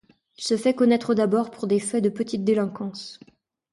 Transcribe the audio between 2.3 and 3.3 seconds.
délinquance.